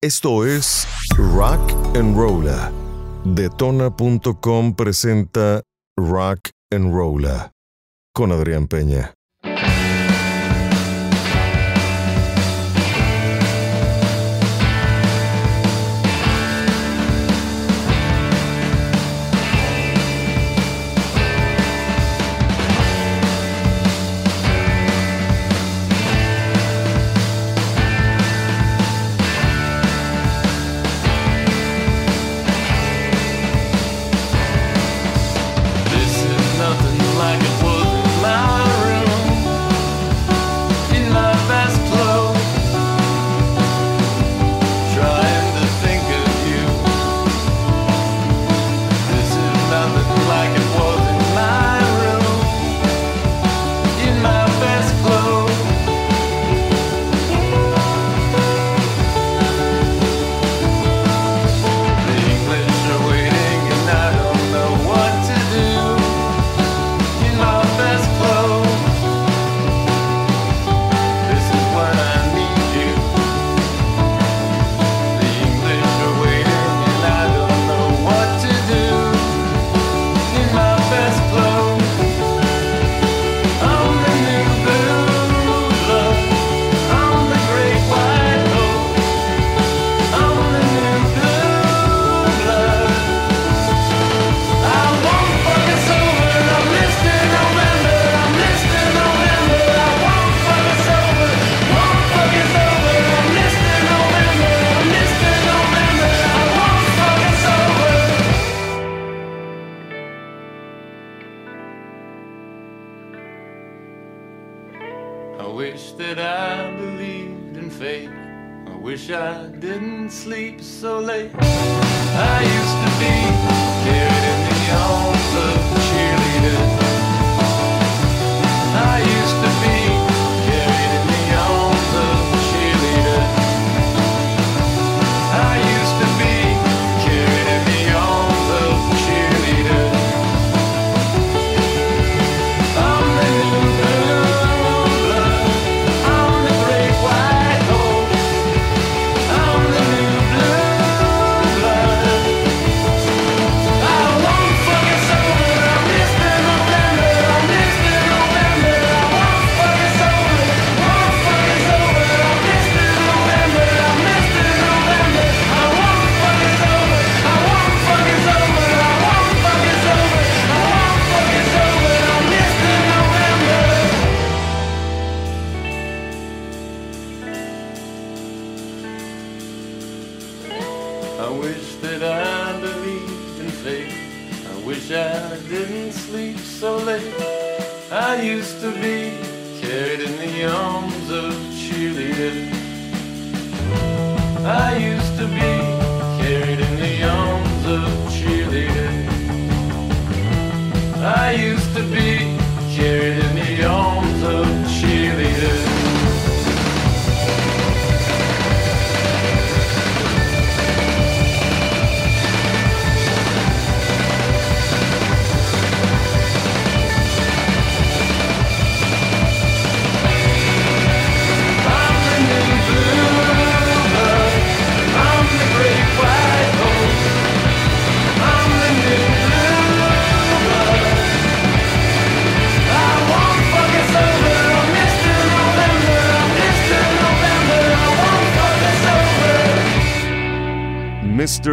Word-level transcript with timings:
Esto 0.00 0.46
es 0.46 0.86
Rock 1.16 1.72
and 1.96 2.16
Rolla. 2.16 2.70
Detona.com 3.24 4.76
presenta 4.76 5.62
Rock 5.98 6.50
and 6.72 6.94
Rolla 6.94 7.50
con 8.14 8.30
Adrián 8.30 8.68
Peña. 8.68 9.17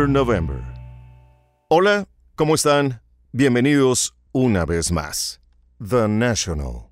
November. 0.08 0.64
Hola, 1.68 2.08
¿cómo 2.36 2.56
están? 2.56 3.02
Bienvenidos 3.34 4.16
una 4.32 4.64
vez 4.64 4.90
más. 4.90 5.42
The 5.86 6.08
National. 6.08 6.88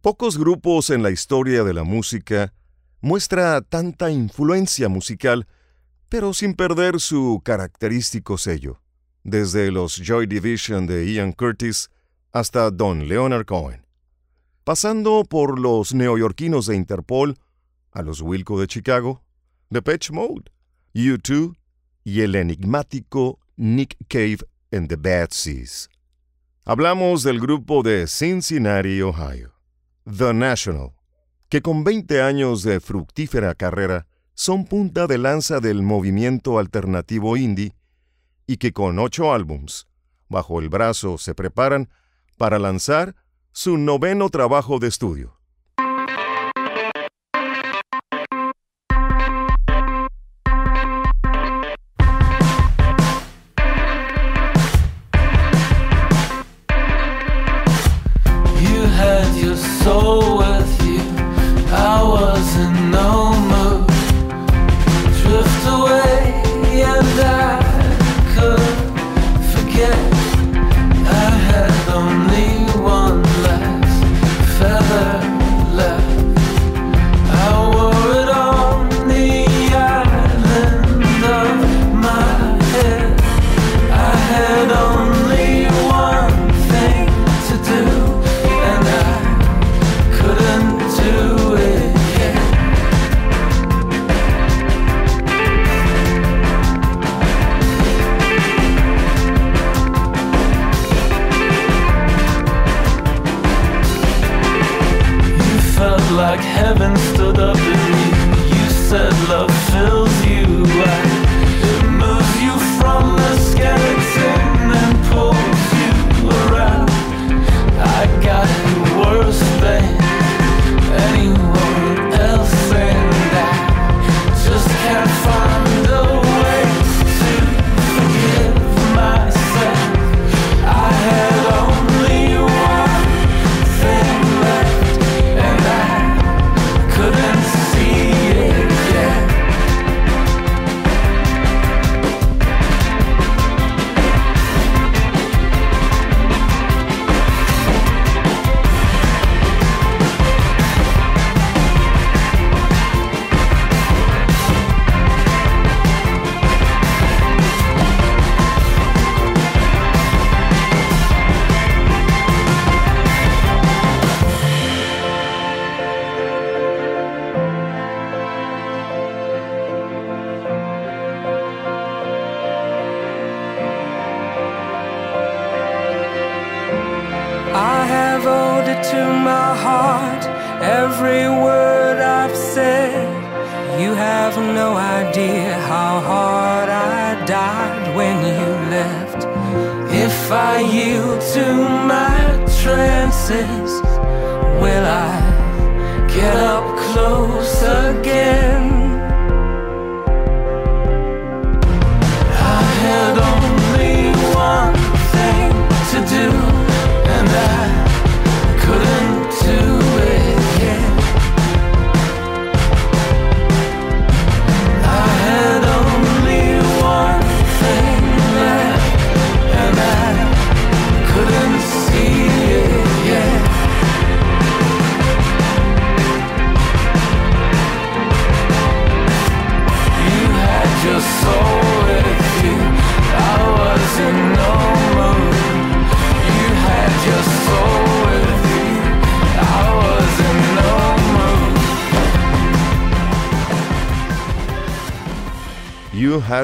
Pocos 0.00 0.36
grupos 0.36 0.90
en 0.90 1.04
la 1.04 1.10
historia 1.10 1.62
de 1.62 1.72
la 1.72 1.84
música 1.84 2.52
muestra 3.00 3.60
tanta 3.60 4.10
influencia 4.10 4.88
musical, 4.88 5.46
pero 6.08 6.34
sin 6.34 6.54
perder 6.54 6.98
su 6.98 7.40
característico 7.44 8.38
sello, 8.38 8.82
desde 9.22 9.70
los 9.70 9.94
Joy 9.94 10.26
Division 10.26 10.88
de 10.88 11.06
Ian 11.12 11.30
Curtis 11.30 11.90
hasta 12.32 12.72
Don 12.72 13.06
Leonard 13.06 13.46
Cohen, 13.46 13.86
pasando 14.64 15.22
por 15.22 15.60
los 15.60 15.94
neoyorquinos 15.94 16.66
de 16.66 16.74
Interpol, 16.74 17.38
a 17.92 18.02
los 18.02 18.20
Wilco 18.20 18.58
de 18.58 18.66
Chicago, 18.66 19.22
The 19.68 19.76
Depeche 19.76 20.12
Mode, 20.12 20.50
U2, 20.92 21.56
y 22.06 22.20
el 22.20 22.36
enigmático 22.36 23.40
Nick 23.56 23.96
Cave 24.06 24.38
en 24.70 24.86
The 24.86 24.94
Bad 24.94 25.30
Seas. 25.30 25.90
Hablamos 26.64 27.24
del 27.24 27.40
grupo 27.40 27.82
de 27.82 28.06
Cincinnati, 28.06 29.02
Ohio, 29.02 29.54
The 30.04 30.32
National, 30.32 30.92
que 31.48 31.62
con 31.62 31.82
20 31.82 32.22
años 32.22 32.62
de 32.62 32.78
fructífera 32.78 33.56
carrera 33.56 34.06
son 34.34 34.66
punta 34.66 35.08
de 35.08 35.18
lanza 35.18 35.58
del 35.58 35.82
movimiento 35.82 36.60
alternativo 36.60 37.36
indie 37.36 37.74
y 38.46 38.58
que 38.58 38.72
con 38.72 39.00
ocho 39.00 39.32
álbums 39.32 39.88
bajo 40.28 40.60
el 40.60 40.68
brazo 40.68 41.18
se 41.18 41.34
preparan 41.34 41.90
para 42.38 42.60
lanzar 42.60 43.16
su 43.50 43.78
noveno 43.78 44.30
trabajo 44.30 44.78
de 44.78 44.86
estudio. 44.86 45.35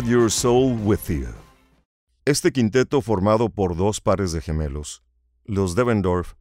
Your 0.00 0.31
Soul 0.31 0.79
With 0.85 1.00
You. 1.09 1.27
Este 2.25 2.50
quinteto 2.50 3.03
formado 3.03 3.50
por 3.50 3.77
dos 3.77 4.00
pares 4.00 4.33
de 4.33 4.41
gemelos, 4.41 5.03
los 5.44 5.75
Devendorf 5.75 6.33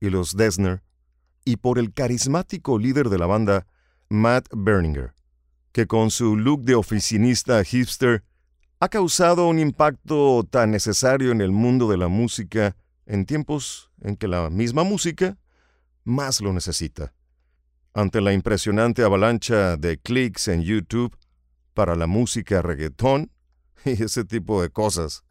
y 0.00 0.10
los 0.10 0.36
Desner, 0.36 0.82
y 1.44 1.56
por 1.56 1.80
el 1.80 1.92
carismático 1.92 2.78
líder 2.78 3.08
de 3.08 3.18
la 3.18 3.26
banda, 3.26 3.66
Matt 4.08 4.46
Berninger, 4.54 5.12
que 5.72 5.88
con 5.88 6.12
su 6.12 6.36
look 6.36 6.62
de 6.62 6.76
oficinista 6.76 7.64
hipster 7.64 8.22
ha 8.78 8.88
causado 8.88 9.48
un 9.48 9.58
impacto 9.58 10.46
tan 10.48 10.70
necesario 10.70 11.32
en 11.32 11.40
el 11.40 11.50
mundo 11.50 11.90
de 11.90 11.96
la 11.96 12.06
música 12.06 12.76
en 13.06 13.26
tiempos 13.26 13.90
en 14.02 14.14
que 14.14 14.28
la 14.28 14.50
misma 14.50 14.84
música 14.84 15.36
más 16.04 16.40
lo 16.40 16.52
necesita. 16.52 17.12
Ante 17.92 18.20
la 18.20 18.32
impresionante 18.32 19.02
avalancha 19.02 19.76
de 19.76 19.98
clics 19.98 20.46
en 20.46 20.62
YouTube, 20.62 21.16
para 21.80 21.96
la 21.96 22.06
música 22.06 22.60
reggaetón 22.60 23.32
y 23.86 24.02
ese 24.02 24.26
tipo 24.26 24.60
de 24.60 24.68
cosas. 24.68 25.24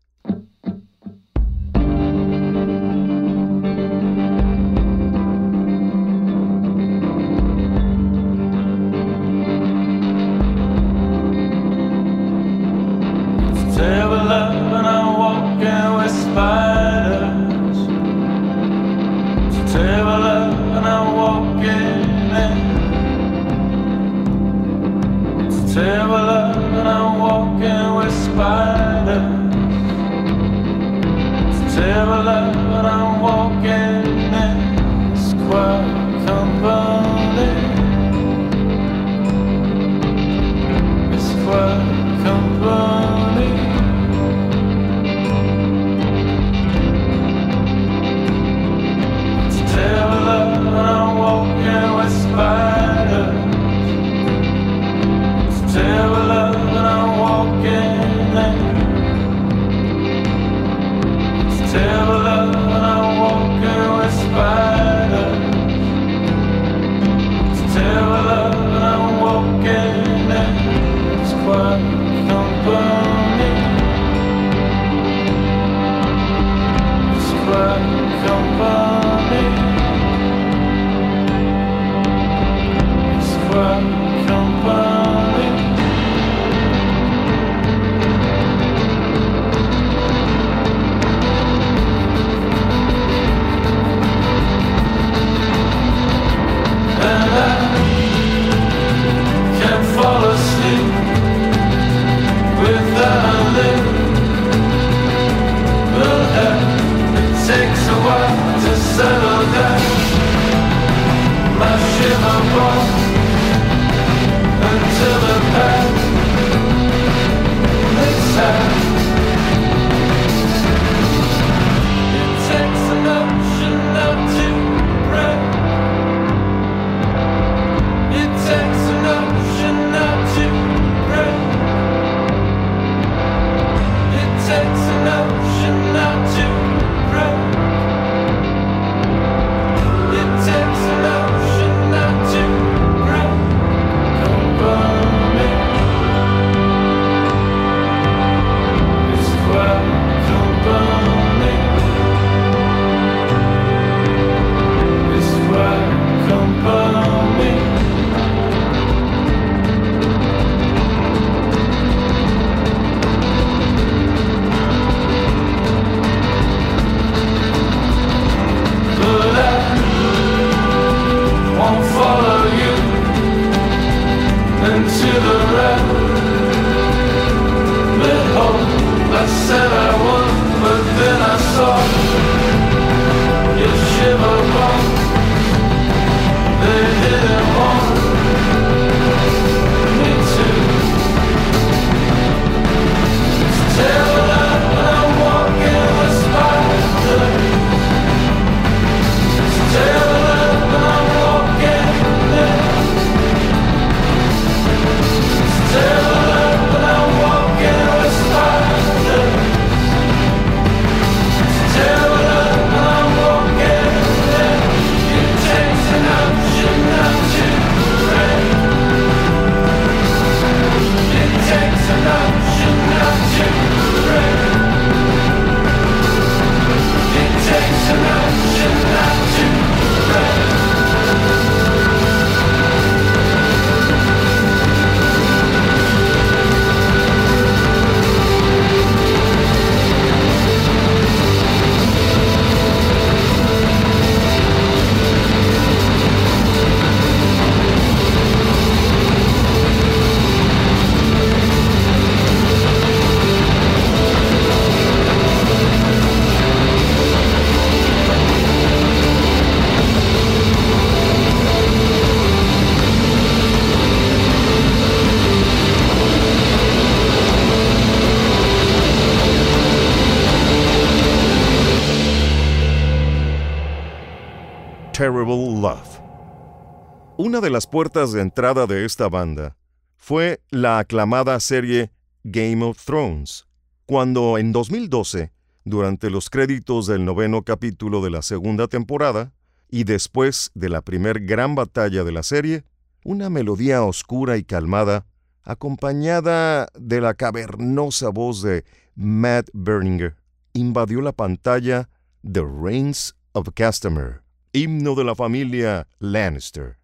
Las 277.50 277.65
puertas 277.65 278.12
de 278.12 278.22
entrada 278.22 278.68
de 278.68 278.86
esta 278.86 279.10
banda 279.10 279.58
fue 279.98 280.39
la 280.51 280.77
aclamada 280.77 281.39
serie 281.39 281.91
Game 282.24 282.63
of 282.63 282.86
Thrones, 282.86 283.48
cuando 283.88 284.38
en 284.38 284.51
2012, 284.51 285.32
durante 285.65 286.12
los 286.12 286.29
créditos 286.29 286.86
del 286.86 287.03
noveno 287.06 287.41
capítulo 287.41 288.01
de 288.03 288.12
la 288.12 288.22
segunda 288.22 288.68
temporada, 288.68 289.34
y 289.68 289.84
después 289.84 290.51
de 290.53 290.70
la 290.70 290.82
primer 290.82 291.22
gran 291.25 291.56
batalla 291.56 292.03
de 292.03 292.12
la 292.12 292.22
serie, 292.22 292.65
una 293.03 293.32
melodía 293.32 293.84
oscura 293.84 294.38
y 294.38 294.44
calmada, 294.44 295.08
acompañada 295.44 296.68
de 296.79 297.01
la 297.01 297.15
cavernosa 297.15 298.10
voz 298.10 298.44
de 298.44 298.63
Matt 298.94 299.50
Berninger, 299.53 300.15
invadió 300.53 301.01
la 301.01 301.13
pantalla 301.13 301.89
The 302.24 302.44
Reigns 302.44 303.15
of 303.32 303.50
Castamere, 303.56 304.22
himno 304.53 304.94
de 304.94 305.03
la 305.03 305.15
familia 305.15 305.88
Lannister. 305.98 306.78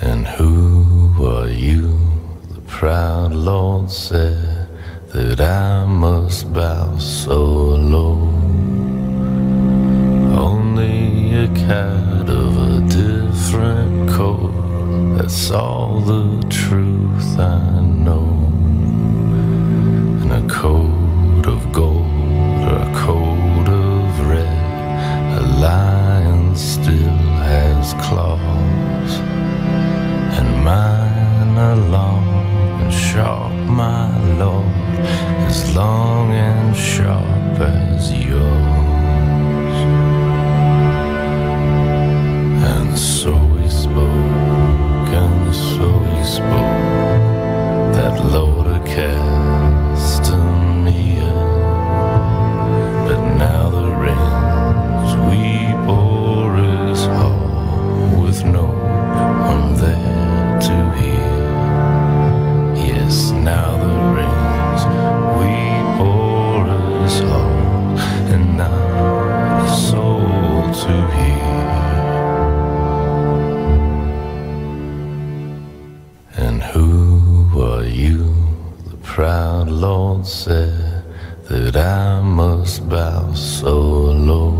And 0.00 0.28
who 0.28 1.26
are 1.26 1.48
you? 1.48 1.98
The 2.54 2.60
proud 2.68 3.32
Lord 3.32 3.90
said 3.90 4.68
that 5.12 5.40
I 5.40 5.84
must 5.86 6.52
bow 6.52 6.96
so 6.98 7.42
low. 7.42 8.14
Only 10.38 11.34
a 11.34 11.48
cat 11.48 12.30
of 12.30 12.56
a 12.56 12.80
different 12.88 14.08
coat. 14.10 14.52
That's 15.18 15.50
all 15.50 16.00
the 16.00 16.46
truth 16.48 17.36
I 17.36 17.80
know. 17.80 18.52
And 20.22 20.32
a 20.32 20.48
coat 20.48 20.87
that 81.70 81.76
I 81.76 82.20
must 82.22 82.88
bow 82.88 83.32
so 83.34 83.78
low. 83.78 84.57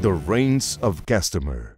The 0.00 0.12
Reigns 0.26 0.78
of 0.82 1.02
Castamere. 1.06 1.76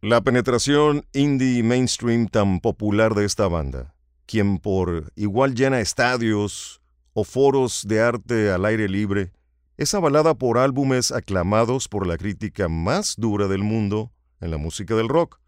La 0.00 0.20
penetración 0.20 1.04
indie 1.12 1.62
mainstream 1.62 2.28
tan 2.28 2.60
popular 2.60 3.14
de 3.14 3.24
esta 3.24 3.48
banda, 3.48 3.94
quien 4.26 4.58
por 4.58 5.12
igual 5.16 5.54
llena 5.54 5.80
estadios 5.80 6.80
o 7.14 7.24
foros 7.24 7.84
de 7.86 8.00
arte 8.00 8.50
al 8.50 8.64
aire 8.64 8.88
libre, 8.88 9.32
es 9.76 9.94
avalada 9.94 10.34
por 10.34 10.58
álbumes 10.58 11.10
aclamados 11.10 11.88
por 11.88 12.06
la 12.06 12.16
crítica 12.16 12.68
más 12.68 13.16
dura 13.16 13.48
del 13.48 13.62
mundo 13.62 14.12
en 14.40 14.52
la 14.52 14.56
música 14.56 14.94
del 14.94 15.08
rock. 15.08 15.40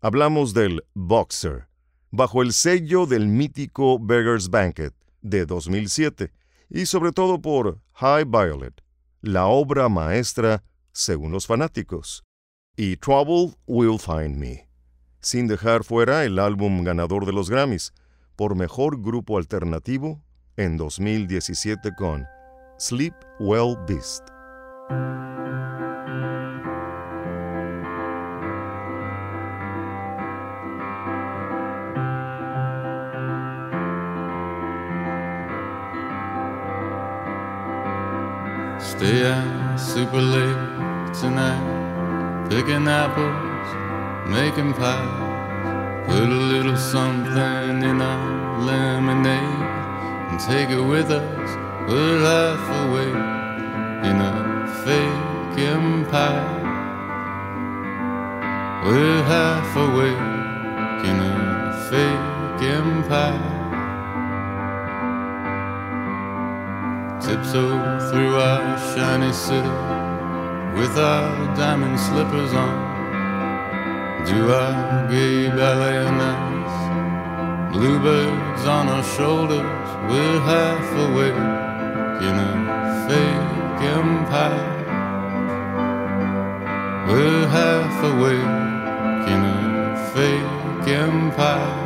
Hablamos 0.00 0.52
del 0.52 0.82
Boxer, 0.94 1.68
bajo 2.10 2.42
el 2.42 2.52
sello 2.52 3.06
del 3.06 3.28
mítico 3.28 3.98
Beggar's 4.00 4.50
Banquet 4.50 4.92
de 5.22 5.46
2007, 5.46 6.32
y 6.68 6.86
sobre 6.86 7.12
todo 7.12 7.40
por 7.40 7.80
High 7.94 8.24
Violet, 8.24 8.82
la 9.20 9.46
obra 9.46 9.88
maestra 9.88 10.62
según 10.92 11.32
los 11.32 11.46
fanáticos, 11.46 12.24
y 12.76 12.96
Trouble 12.96 13.54
Will 13.66 13.98
Find 13.98 14.36
Me, 14.36 14.68
sin 15.20 15.46
dejar 15.46 15.84
fuera 15.84 16.24
el 16.24 16.38
álbum 16.38 16.84
ganador 16.84 17.26
de 17.26 17.32
los 17.32 17.50
Grammys 17.50 17.92
por 18.36 18.54
Mejor 18.54 19.00
Grupo 19.00 19.38
Alternativo 19.38 20.22
en 20.56 20.76
2017 20.76 21.94
con 21.96 22.26
Sleep 22.78 23.14
Well 23.40 23.76
Beast. 23.86 24.26
Stay 38.78 39.26
out 39.26 39.76
super 39.80 40.20
late 40.20 41.14
tonight, 41.14 42.46
picking 42.50 42.86
apples, 42.86 43.68
making 44.28 44.74
pies. 44.74 46.06
Put 46.06 46.28
a 46.28 46.40
little 46.52 46.76
something 46.76 47.82
in 47.82 48.02
our 48.02 48.60
lemonade 48.60 49.62
and 50.30 50.38
take 50.38 50.68
it 50.68 50.80
with 50.80 51.10
us. 51.10 51.50
We're 51.88 52.20
half 52.20 52.68
away 52.84 53.10
in 54.10 54.20
a 54.20 54.66
fake 54.84 55.58
empire. 55.58 56.62
We're 58.84 59.22
half 59.24 59.74
awake 59.74 61.04
in 61.08 61.16
a 61.18 61.72
fake 61.88 62.62
empire. 62.70 63.55
Tiptoe 67.26 67.98
through 68.08 68.36
our 68.36 68.78
shiny 68.94 69.32
city 69.32 69.76
with 70.78 70.96
our 70.96 71.56
diamond 71.56 71.98
slippers 71.98 72.52
on. 72.54 72.76
Do 74.24 74.52
our 74.52 75.10
gay 75.10 75.48
ballet 75.48 76.04
nights. 76.22 77.74
Bluebirds 77.74 78.64
on 78.66 78.86
our 78.86 79.02
shoulders, 79.02 79.88
we're 80.08 80.40
half 80.52 80.88
awake 81.08 81.34
in 82.28 82.34
a 82.46 82.52
fake 83.08 83.82
empire. 83.98 84.76
We're 87.08 87.48
half 87.48 88.04
awake 88.04 88.54
in 89.32 89.40
a 89.44 90.10
fake 90.14 90.88
empire. 90.94 91.85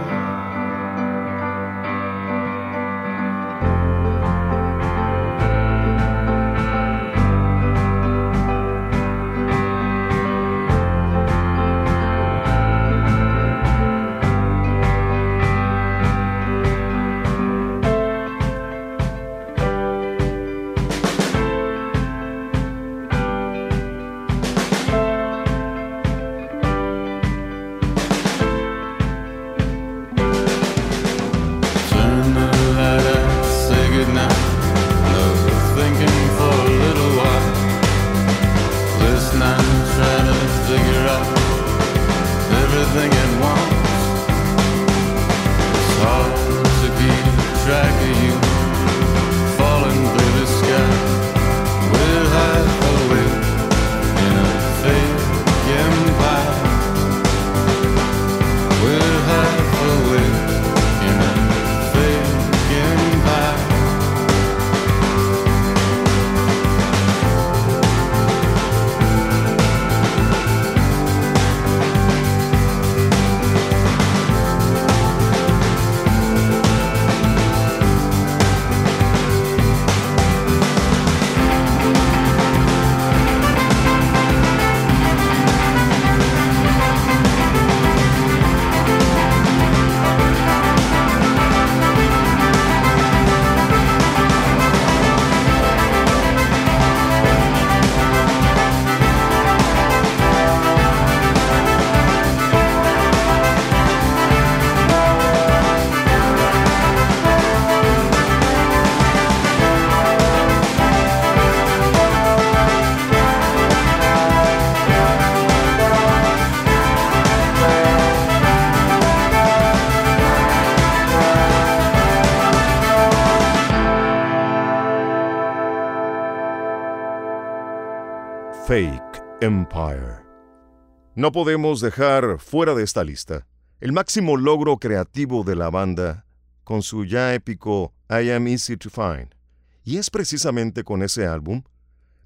No 131.16 131.32
podemos 131.32 131.80
dejar 131.80 132.38
fuera 132.38 132.74
de 132.74 132.84
esta 132.84 133.02
lista 133.02 133.44
el 133.80 133.92
máximo 133.92 134.36
logro 134.36 134.76
creativo 134.76 135.42
de 135.42 135.56
la 135.56 135.68
banda 135.68 136.24
con 136.62 136.82
su 136.82 137.04
ya 137.04 137.34
épico 137.34 137.92
I 138.08 138.30
Am 138.30 138.46
Easy 138.46 138.76
to 138.76 138.90
Find. 138.90 139.34
Y 139.82 139.96
es 139.96 140.08
precisamente 140.08 140.84
con 140.84 141.02
ese 141.02 141.26
álbum 141.26 141.64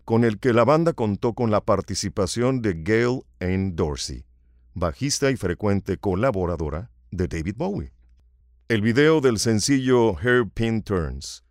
con 0.05 0.23
el 0.23 0.39
que 0.39 0.53
la 0.53 0.65
banda 0.65 0.93
contó 0.93 1.33
con 1.33 1.51
la 1.51 1.63
participación 1.63 2.61
de 2.61 2.75
Gail 2.85 3.23
Ann 3.41 3.75
Dorsey, 3.75 4.27
bajista 4.75 5.31
y 5.31 5.37
frecuente 5.37 5.97
colaboradora 5.97 6.91
de 7.11 7.27
David 7.27 7.55
Bowie. 7.57 7.93
El 8.69 8.83
video 8.83 9.23
del 9.23 9.39
sencillo 9.39 10.19
Hairpin 10.19 10.83
Turns 10.83 11.43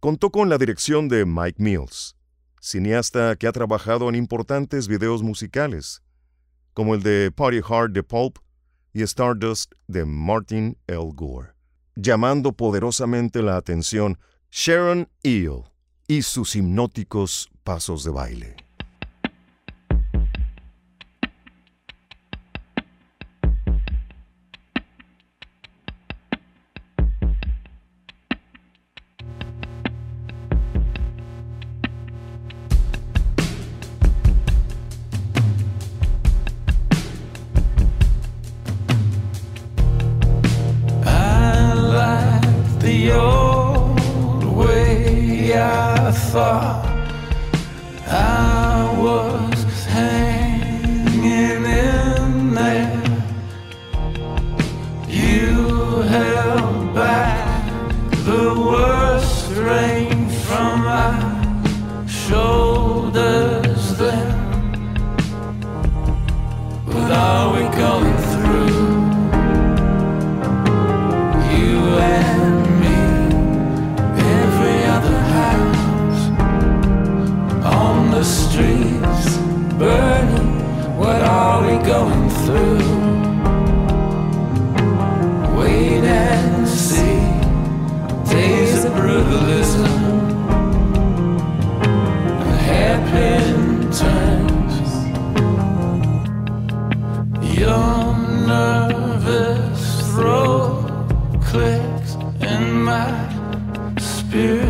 contó 0.00 0.30
con 0.30 0.50
la 0.50 0.58
dirección 0.58 1.08
de 1.08 1.24
Mike 1.24 1.62
Mills, 1.62 2.14
cineasta 2.60 3.36
que 3.36 3.46
ha 3.46 3.52
trabajado 3.52 4.10
en 4.10 4.16
importantes 4.16 4.86
videos 4.86 5.22
musicales, 5.22 6.02
como 6.78 6.94
el 6.94 7.02
de 7.02 7.32
Party 7.32 7.58
Hard 7.68 7.90
de 7.90 8.04
Pulp 8.04 8.38
y 8.92 9.02
Stardust 9.02 9.72
de 9.88 10.04
Martin 10.04 10.78
L. 10.86 11.10
Gore, 11.12 11.48
llamando 11.96 12.52
poderosamente 12.52 13.42
la 13.42 13.56
atención 13.56 14.16
Sharon 14.52 15.08
Eel 15.24 15.64
y 16.06 16.22
sus 16.22 16.54
hipnóticos 16.54 17.48
pasos 17.64 18.04
de 18.04 18.10
baile. 18.12 18.67
Spirit 104.30 104.67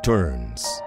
Spin 0.00 0.12
Turns. 0.14 0.82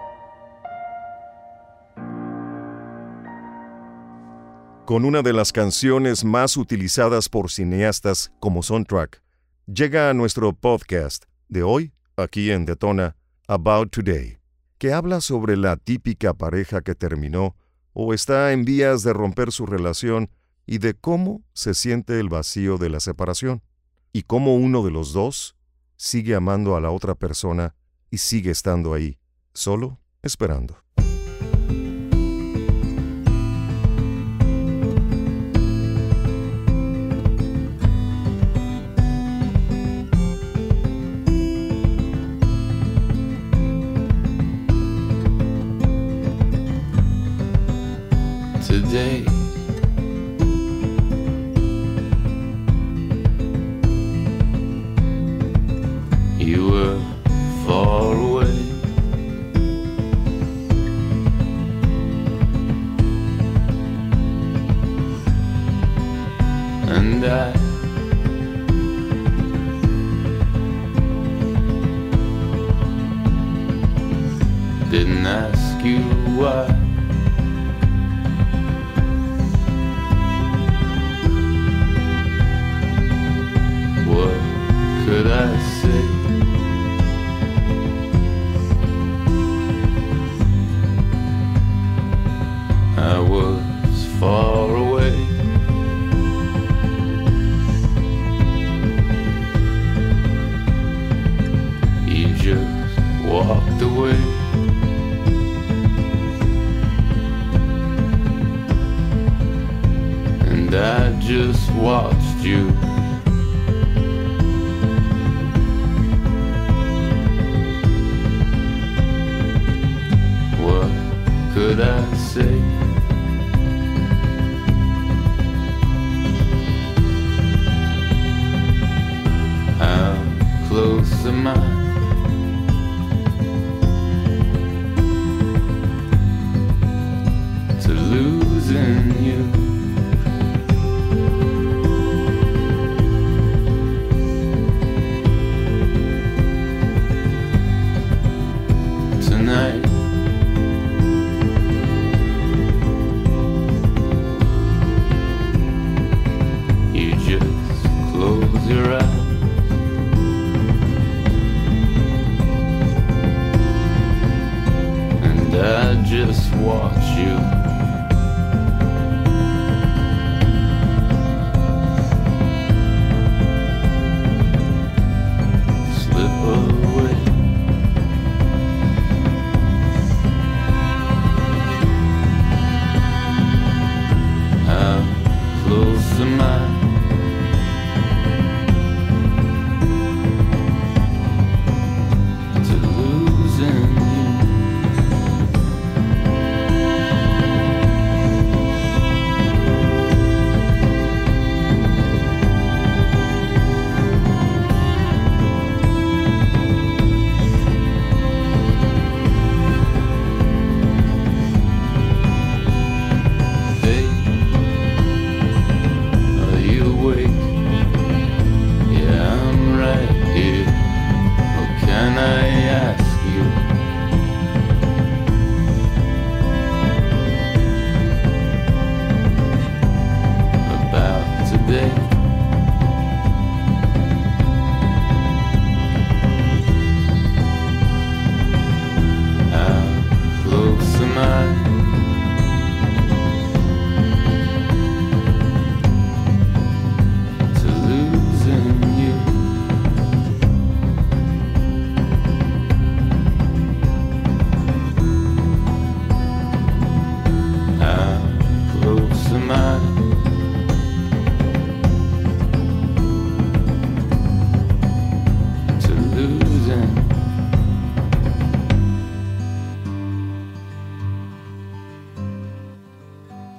Con 4.85 5.05
una 5.05 5.21
de 5.21 5.33
las 5.33 5.51
canciones 5.51 6.23
más 6.23 6.57
utilizadas 6.57 7.29
por 7.29 7.49
cineastas 7.49 8.31
como 8.39 8.63
soundtrack, 8.63 9.21
llega 9.65 10.09
a 10.09 10.13
nuestro 10.13 10.53
podcast 10.53 11.25
de 11.47 11.63
hoy, 11.63 11.93
aquí 12.17 12.51
en 12.51 12.65
Detona, 12.65 13.15
About 13.47 13.91
Today, 13.91 14.37
que 14.77 14.93
habla 14.93 15.21
sobre 15.21 15.57
la 15.57 15.77
típica 15.77 16.33
pareja 16.33 16.81
que 16.81 16.95
terminó 16.95 17.55
o 17.93 18.13
está 18.13 18.51
en 18.51 18.65
vías 18.65 19.03
de 19.03 19.13
romper 19.13 19.51
su 19.51 19.65
relación 19.65 20.29
y 20.65 20.79
de 20.79 20.93
cómo 20.93 21.43
se 21.53 21.73
siente 21.73 22.19
el 22.19 22.29
vacío 22.29 22.77
de 22.77 22.89
la 22.89 22.99
separación, 22.99 23.61
y 24.11 24.23
cómo 24.23 24.55
uno 24.55 24.83
de 24.83 24.91
los 24.91 25.11
dos 25.13 25.55
sigue 25.95 26.35
amando 26.35 26.75
a 26.75 26.81
la 26.81 26.91
otra 26.91 27.15
persona 27.15 27.73
y 28.13 28.19
sigue 28.19 28.51
estando 28.51 28.93
ahí, 28.93 29.17
solo 29.55 29.99
esperando. 30.21 30.83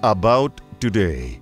About 0.07 0.61
Today. 0.81 1.40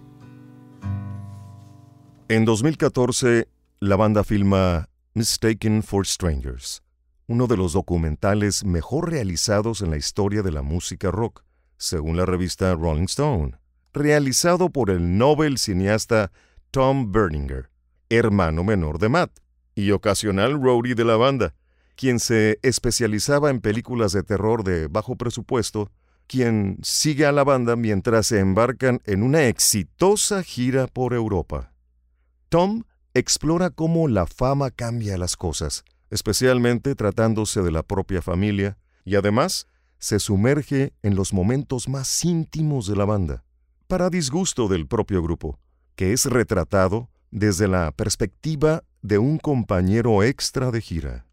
En 2.29 2.45
2014, 2.45 3.49
la 3.81 3.97
banda 3.97 4.23
filma 4.23 4.89
Mistaken 5.15 5.83
for 5.83 6.07
Strangers, 6.07 6.81
uno 7.27 7.49
de 7.49 7.57
los 7.57 7.73
documentales 7.73 8.65
mejor 8.65 9.11
realizados 9.11 9.83
en 9.83 9.91
la 9.91 9.97
historia 9.97 10.43
de 10.43 10.53
la 10.53 10.63
música 10.63 11.11
rock, 11.11 11.43
según 11.77 12.17
la 12.17 12.25
revista 12.25 12.73
Rolling 12.77 13.07
Stone, 13.07 13.59
realizado 13.93 14.71
por 14.71 14.91
el 14.91 15.19
Nobel 15.19 15.59
cineasta 15.59 16.31
Tom 16.71 17.11
Berninger, 17.11 17.69
hermano 18.11 18.63
menor 18.63 19.01
de 19.01 19.09
Matt 19.09 19.41
y 19.75 19.91
ocasional 19.91 20.53
roadie 20.63 20.95
de 20.95 21.05
la 21.05 21.17
banda, 21.17 21.53
quien 21.97 22.21
se 22.21 22.61
especializaba 22.63 23.51
en 23.51 23.61
películas 23.61 24.13
de 24.13 24.23
terror 24.23 24.63
de 24.63 24.87
bajo 24.87 25.17
presupuesto, 25.17 25.91
quien 26.33 26.79
sigue 26.83 27.27
a 27.27 27.33
la 27.33 27.45
banda 27.45 27.77
mientras 27.77 28.29
se 28.29 28.39
embarcan 28.39 29.03
en 29.05 29.23
una 29.23 29.49
exitosa 29.49 30.43
gira 30.43 30.87
por 30.87 31.13
Europa. 31.13 31.75
Tom 32.49 32.85
explora 33.13 33.69
cómo 33.69 34.09
la 34.09 34.25
fama 34.25 34.71
cambia 34.71 35.19
las 35.19 35.37
cosas, 35.37 35.85
especialmente 36.09 36.95
tratándose 36.95 37.61
de 37.61 37.71
la 37.71 37.83
propia 37.83 38.23
familia, 38.23 38.79
y 39.05 39.17
además 39.17 39.67
se 39.99 40.19
sumerge 40.19 40.95
en 41.03 41.17
los 41.17 41.35
momentos 41.35 41.87
más 41.87 42.25
íntimos 42.25 42.87
de 42.87 42.97
la 42.97 43.05
banda, 43.05 43.45
para 43.87 44.09
disgusto 44.09 44.69
del 44.69 44.87
propio 44.87 45.23
grupo, 45.23 45.59
que 45.97 46.15
es 46.15 46.25
retratado 46.25 47.11
desde 47.31 47.69
la 47.69 47.93
perspectiva 47.93 48.85
de 49.03 49.19
un 49.19 49.37
compañero 49.37 50.23
extra 50.23 50.71
de 50.71 50.81
gira. 50.81 51.27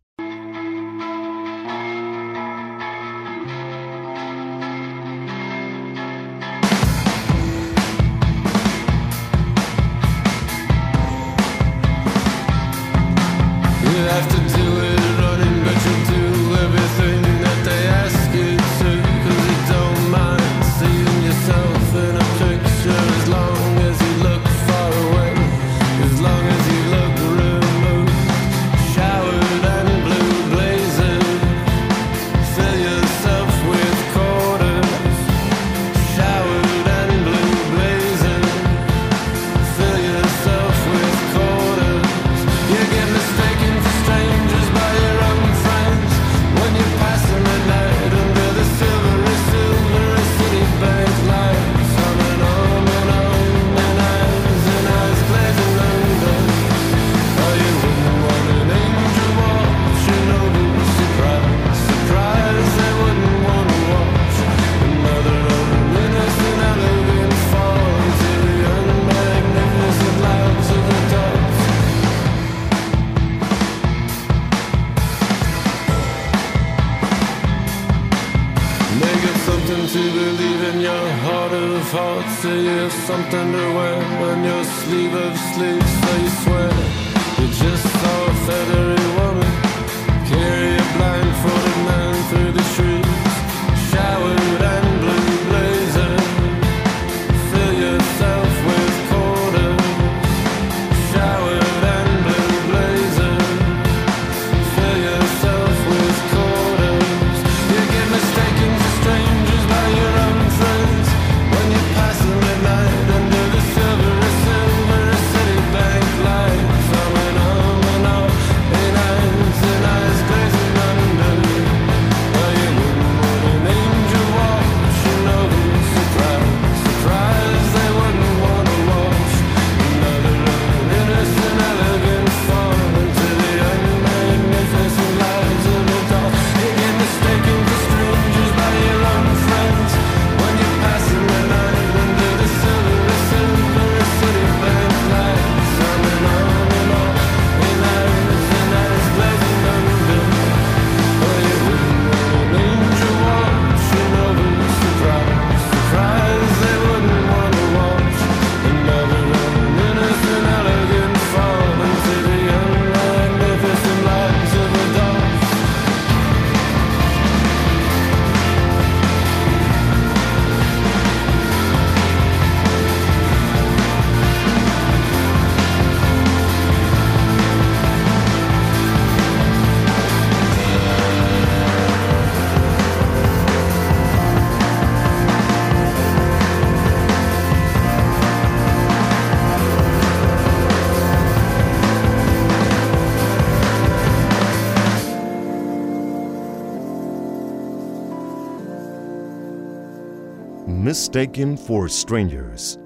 Mistaken 201.09 201.57
for 201.57 201.89
Strangers. 201.89 202.79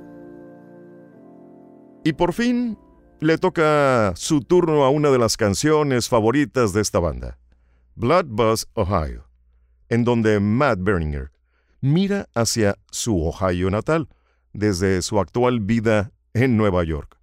Y 2.06 2.14
por 2.14 2.32
fin 2.32 2.78
le 3.20 3.38
toca 3.38 4.14
su 4.16 4.40
turno 4.40 4.86
a 4.86 4.90
una 4.90 5.10
de 5.10 5.20
las 5.20 5.36
canciones 5.36 6.08
favoritas 6.08 6.72
de 6.72 6.80
esta 6.80 7.00
banda, 7.00 7.38
Blood 7.96 8.28
Ohio, 8.76 9.26
en 9.90 10.06
donde 10.06 10.40
Matt 10.40 10.80
Berninger 10.82 11.32
mira 11.82 12.30
hacia 12.34 12.78
su 12.92 13.22
Ohio 13.22 13.70
natal 13.70 14.08
desde 14.54 15.02
su 15.02 15.20
actual 15.20 15.60
vida 15.60 16.14
en 16.34 16.56
Nueva 16.56 16.86
York, 16.86 17.18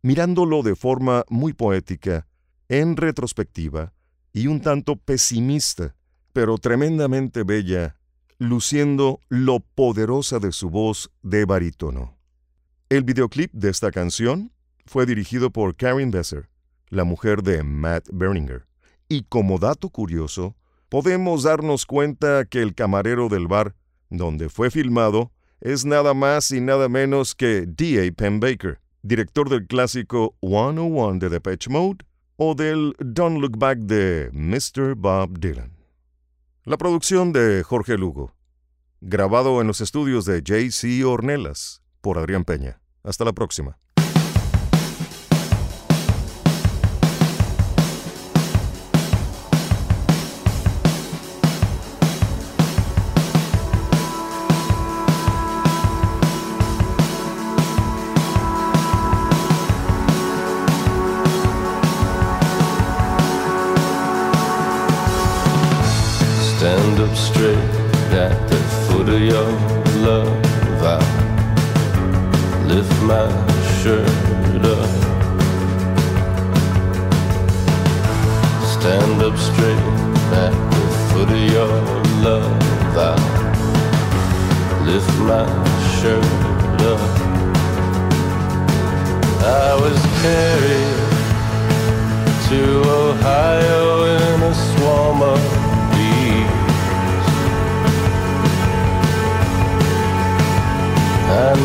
mirándolo 0.00 0.62
de 0.62 0.74
forma 0.74 1.24
muy 1.28 1.52
poética, 1.52 2.26
en 2.70 2.96
retrospectiva 2.96 3.92
y 4.32 4.46
un 4.46 4.62
tanto 4.62 4.96
pesimista, 4.96 5.94
pero 6.32 6.56
tremendamente 6.56 7.42
bella 7.42 7.95
luciendo 8.38 9.20
lo 9.28 9.60
poderosa 9.60 10.38
de 10.38 10.52
su 10.52 10.70
voz 10.70 11.10
de 11.22 11.44
barítono. 11.44 12.16
El 12.88 13.04
videoclip 13.04 13.52
de 13.52 13.70
esta 13.70 13.90
canción 13.90 14.52
fue 14.84 15.06
dirigido 15.06 15.50
por 15.50 15.74
Karen 15.74 16.10
Besser, 16.10 16.48
la 16.88 17.04
mujer 17.04 17.42
de 17.42 17.62
Matt 17.62 18.08
Berninger. 18.12 18.66
Y 19.08 19.22
como 19.24 19.58
dato 19.58 19.88
curioso, 19.88 20.56
podemos 20.88 21.42
darnos 21.42 21.86
cuenta 21.86 22.44
que 22.44 22.62
el 22.62 22.74
camarero 22.74 23.28
del 23.28 23.48
bar 23.48 23.74
donde 24.10 24.48
fue 24.48 24.70
filmado 24.70 25.32
es 25.60 25.84
nada 25.84 26.14
más 26.14 26.50
y 26.50 26.60
nada 26.60 26.88
menos 26.88 27.34
que 27.34 27.66
D.A. 27.66 28.12
Penn 28.12 28.40
Baker, 28.40 28.80
director 29.02 29.48
del 29.48 29.66
clásico 29.66 30.36
101 30.40 31.18
de 31.18 31.28
Depeche 31.28 31.70
Mode 31.70 32.04
o 32.36 32.54
del 32.54 32.94
Don't 32.98 33.40
Look 33.40 33.58
Back 33.58 33.78
de 33.78 34.30
Mr. 34.32 34.94
Bob 34.94 35.38
Dylan. 35.38 35.75
La 36.66 36.76
producción 36.76 37.32
de 37.32 37.62
Jorge 37.62 37.96
Lugo. 37.96 38.34
Grabado 39.00 39.60
en 39.60 39.68
los 39.68 39.80
estudios 39.80 40.24
de 40.24 40.42
J.C. 40.44 41.04
Ornelas 41.04 41.80
por 42.00 42.18
Adrián 42.18 42.44
Peña. 42.44 42.80
Hasta 43.04 43.24
la 43.24 43.32
próxima. 43.32 43.78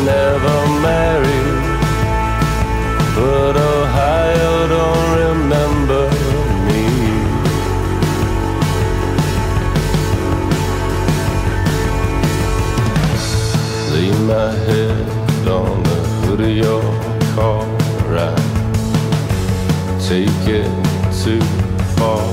Never 0.04 0.66
married, 0.80 1.62
but 3.14 3.56
Ohio 3.56 4.66
don't 4.66 5.10
remember 5.24 6.10
me. 6.66 6.84
Lay 13.92 14.10
my 14.26 14.50
head 14.66 15.48
on 15.48 15.82
the 15.84 15.98
hood 16.26 16.40
of 16.40 16.50
your 16.50 16.82
car. 17.36 17.64
I 18.18 18.34
take 20.08 20.46
it 20.48 20.70
too 21.22 21.40
far. 21.96 22.26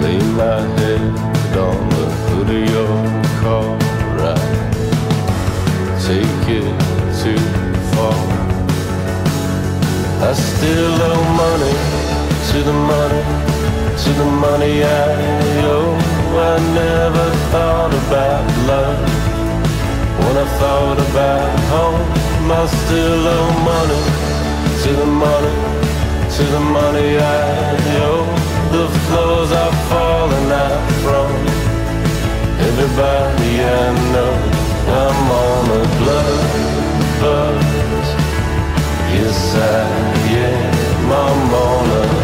Lay 0.00 0.18
my 0.40 0.60
head 0.78 1.02
on 1.58 1.88
the 1.90 2.06
hood 2.24 2.48
of 2.48 2.70
your 2.70 3.22
car. 3.42 3.81
I 6.52 7.12
too 7.22 7.38
far. 7.92 8.12
I 10.20 10.32
still 10.34 10.96
owe 11.10 11.24
money 11.44 11.76
to 12.50 12.58
the 12.68 12.76
money, 12.92 13.22
to 14.02 14.10
the 14.20 14.28
money 14.46 14.84
I 14.84 15.12
owe. 15.64 15.96
I 16.50 16.58
never 16.74 17.26
thought 17.52 17.94
about 18.04 18.44
love 18.68 19.00
when 20.20 20.36
I 20.36 20.46
thought 20.60 20.98
about 21.08 21.58
home. 21.72 22.52
I 22.52 22.66
still 22.66 23.28
owe 23.36 23.52
money 23.72 24.02
to 24.82 24.90
the 25.00 25.06
money, 25.06 25.56
to 26.36 26.42
the 26.54 26.60
money 26.60 27.16
I 27.16 27.80
owe. 28.04 28.28
The 28.76 28.88
floors 29.06 29.52
are 29.52 29.74
falling 29.88 30.50
out 30.52 30.82
from 31.02 31.30
everybody 32.68 33.52
I 33.62 34.12
know. 34.12 34.61
I'm 34.94 35.30
on 35.30 35.70
a 35.70 35.82
blood. 35.98 36.52
Yes, 39.14 39.54
I 39.54 39.84
am. 40.36 41.12
I'm 41.12 41.54
on 41.54 41.90
a 42.02 42.21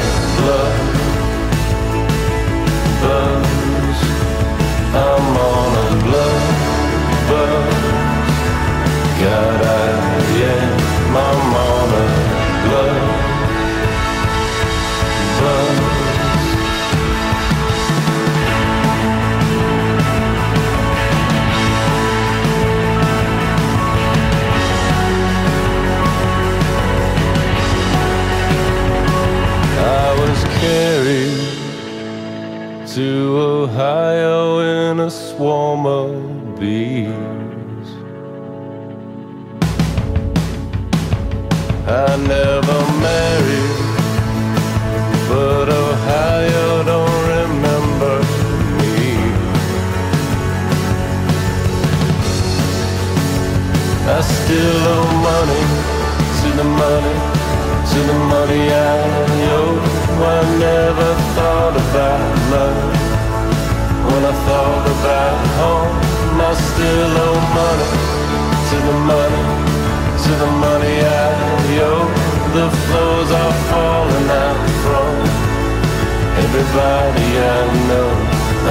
everybody 76.48 77.28
I 77.36 77.60
know. 77.88 78.10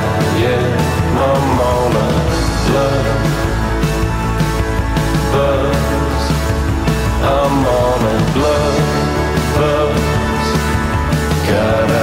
am. 0.53 0.73
I'm 1.29 1.59
on 1.73 1.91
a 2.01 2.09
blood 2.65 3.05
buzz. 5.33 6.23
I'm 7.35 7.65
on 7.81 8.01
a 8.13 8.17
blood 8.35 8.77
buzz. 9.57 10.47
God, 11.49 12.00